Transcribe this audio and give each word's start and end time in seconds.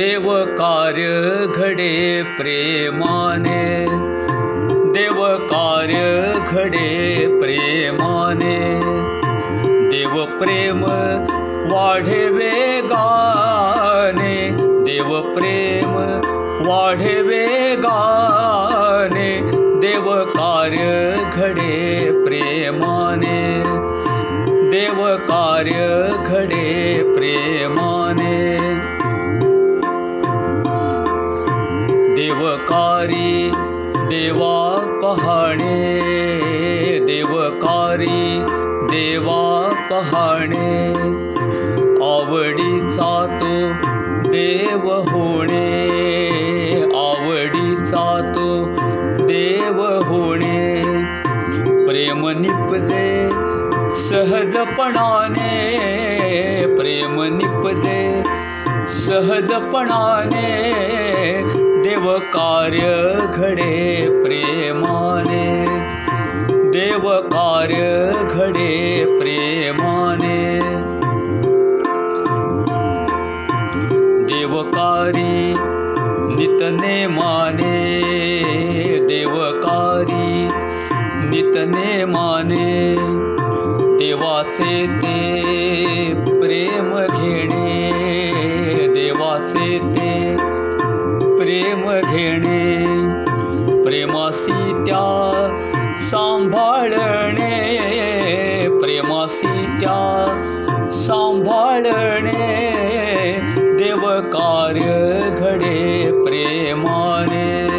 देव 0.00 0.44
कार्य 0.44 1.06
घडे 1.54 2.22
प्रेमाने। 2.22 3.86
देव 4.92 5.48
कार्य 5.52 6.22
घडे 6.48 7.26
प्रेमाने। 7.40 8.58
देव 9.88 10.38
प्रेम 10.38 10.84
वाढे 11.72 12.30
वेगाने 12.30 14.36
देव 14.60 15.20
प्रेम 15.20 15.92
वाढे 16.68 17.20
वेगाने 17.22 19.30
देव 19.80 20.32
कार्य 20.38 21.16
घडे 21.32 22.10
प्रेमाने। 22.24 23.62
देव 24.70 25.16
कार्य 25.16 26.08
घडे 26.26 27.02
प्रेमाने। 27.14 28.29
देवकारी 32.40 33.50
देवा 34.10 34.78
पहाणे 35.02 35.98
देवकारी 37.02 38.40
देवा 38.90 39.72
पहाणे. 39.90 40.92
आवडीचा 42.04 43.38
तो 43.40 43.72
देव 44.30 44.90
होणे 44.92 45.76
आवडीचा 46.94 48.32
तो 48.36 48.64
देव 49.26 49.82
होणे. 49.82 50.84
प्रेम 51.86 52.28
निपजे 52.28 53.30
सहजपणाने 53.94 55.46
प्रेम 56.78 57.22
निपजे 57.22 58.22
सहजपणाने. 58.88 60.50
देव 61.80 62.18
कार्य 62.18 62.80
घडे 63.34 64.06
प्रेमाने. 64.22 65.66
देव 66.70 67.10
कार्य 67.10 68.10
घडे 68.30 69.04
प्रेमाने. 69.18 70.60
देवकारी 74.24 75.54
नितने 76.36 77.06
माने 77.06 78.02
देवकारी 79.00 80.48
नितने 81.30 82.04
माने 82.04 82.96
देवाचे 83.96 84.86
ते 84.86 85.24
प्रेम 86.14 86.90
घेणे. 87.06 87.92
देवाचे 88.94 89.78
ते 89.78 90.36
प्रेम 91.40 91.82
घेणे 92.10 92.76
प्रेमासी 93.84 94.72
त्या 94.86 95.04
सांभाळणे 96.00 97.48
प्रेमासी 98.82 99.64
त्या 99.80 100.00
सांभाळणे 100.92 102.36
देव 103.78 104.00
कार्य 104.32 105.20
घडे 105.38 106.10
प्रेमाने 106.24 107.70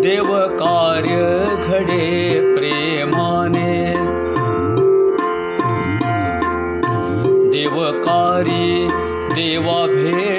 देव 0.00 0.32
कार्य 0.58 1.44
घडे 1.62 2.40
प्रेमाने. 2.54 3.92
देवकारी 7.50 8.88
देवा 9.34 9.86
भेटणे 9.86 10.31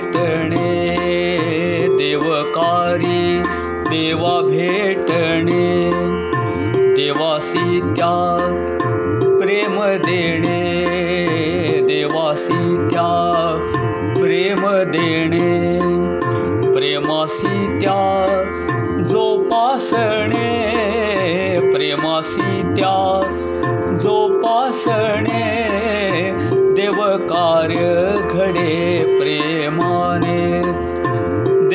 देवकारी 2.43 3.43
देवा 3.89 4.39
भेटणे 4.47 5.91
देवासी 6.95 7.79
त्या 7.95 8.15
प्रेम 9.39 9.79
देणे 10.05 10.59
देवासी 11.87 12.75
त्या 12.89 13.07
प्रेम 14.19 14.61
देणे 14.91 15.79
प्रेमासी 16.73 17.79
त्या 17.79 19.05
जोपासणे 19.09 20.51
प्रेमासी 21.73 22.61
त्या 22.75 22.97
जोपासणे 24.03 25.41
देव 26.75 27.01
कार्य 27.29 27.87
घडे 28.29 29.03
प्रेमाने 29.17 30.32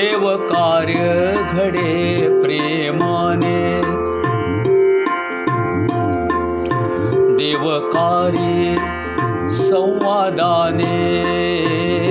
देव 0.08 0.36
कार्य 0.36 1.34
घडे 1.50 2.28
प्रेमाने। 2.42 3.80
देवकारी 7.36 8.76
संवादाने। 9.48 10.84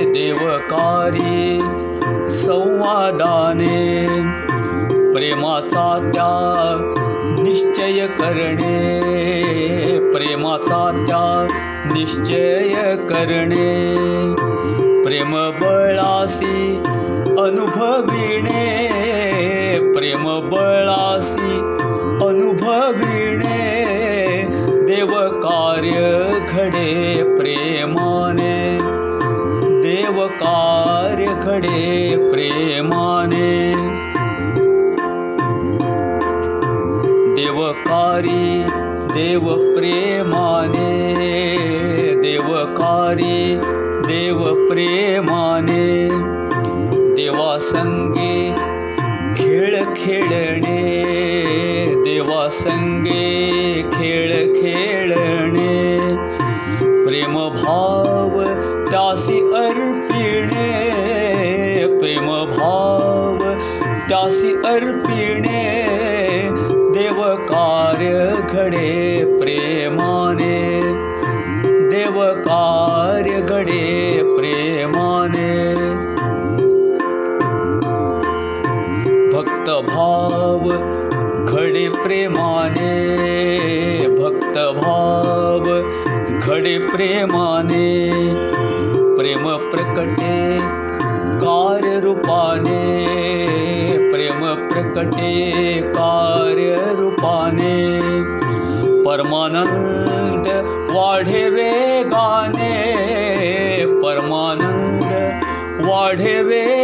देवकारी 0.08 1.59
संवादाने। 2.30 4.08
प्रेमाचा 5.14 6.12
त्या 6.14 6.94
निश्चय 7.40 8.08
करणे 8.08 9.02
प्रेमाचा 10.14 11.06
त्या 11.08 11.47
निश्चय 11.85 12.96
करणे 12.96 13.85
प्रेम 15.03 15.50
बळासी 15.50 16.84
अनुभविणे, 17.37 18.63
प्रेम 19.95 20.23
बळासी 20.49 21.57
अनुभविणे, 22.27 23.59
देव 24.87 25.11
कार्य 25.43 25.99
घडे 26.49 27.23
प्रेमाने, 27.37 28.57
देव 29.81 30.25
कार्य 30.27 31.25
घडे 31.25 32.15
प्रेमाने 32.31 33.47
देवकारी 37.35 38.63
देव 39.13 39.45
प्रेमाने 39.75 40.89
देवकारी 42.21 43.55
देव 44.07 44.39
प्रेमाने 44.69 45.36
देवासंगे 52.47 53.81
खेळ 53.94 54.53
खेळणे 54.53 56.16
प्रेमभाव 57.06 58.41
त्यासी 58.90 59.40
अर्पिणे 59.53 60.69
प्रेमभाव 62.00 63.44
त्यासी 64.09 64.56
अर्पिणे 64.66 65.74
देव 66.72 67.35
कार्य 67.35 68.35
घडे 68.50 69.25
प्रेमाने 69.40 70.81
देव 71.90 72.24
कार्य 72.34 73.41
घडे 73.41 74.22
प्रेमाने. 74.38 75.58
भक्तभाव 79.34 80.97
घडे 81.57 81.88
प्रेमाने 81.90 82.90
भक्तभाव 84.18 85.63
घडे 86.40 86.73
प्रेमाने 86.90 87.88
प्रेम 89.17 89.47
प्रकटे 89.72 90.35
कार्यरूपाने 91.43 92.78
प्रेम 94.11 94.46
प्रकटे 94.70 95.31
कार्यरूपाने 95.97 97.76
परमानंद 99.08 100.47
वाढे 100.96 101.43
वेगाने 101.58 102.73
परमानंद 104.03 105.11
वाढे 105.90 106.41
वेगाने 106.43 106.77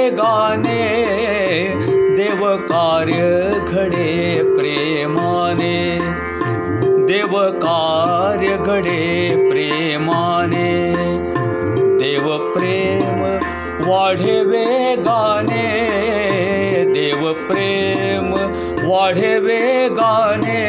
देव 7.13 7.33
कार्य 7.33 8.47
घडे 8.47 9.35
प्रेमाने, 9.49 10.83
देव 11.97 12.53
प्रेम 12.53 13.19
वाढे 13.89 14.43
वेगाने, 14.43 15.67
देव 16.93 17.33
प्रेम 17.33 18.31
वाढे 18.89 19.39
वेगाने, 19.39 20.59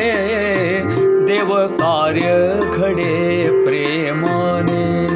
देव 1.27 1.55
कार्य 1.67 2.61
घडे 2.75 3.49
प्रेमाने, 3.65 5.09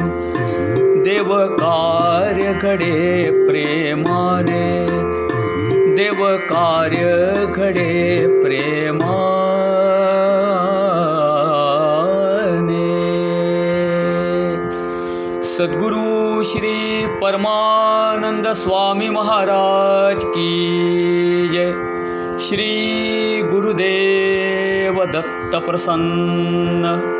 देव 1.03 1.35
कार्य 1.55 2.53
घडे 2.53 3.31
प्रेमाने, 3.31 4.87
देव 5.95 6.37
कार्य 6.37 7.05
घडे 7.55 8.27
प्रेमाने। 8.43 9.68
सद्गुरु 15.59 16.43
श्री 16.43 17.05
परमानंद 17.21 18.47
स्वामी 18.47 19.09
महाराज 19.09 20.21
की 20.23 20.51
जय। 21.47 21.71
श्री 22.39 22.69
गुरुदेव 23.41 25.05
दत्त 25.05 25.55
प्रसन्न 25.55 27.18